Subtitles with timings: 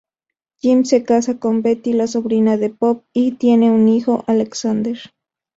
[0.63, 4.97] Jim se casa con Betty, la sobrina de Pop, y tienen un hijo, Alexander.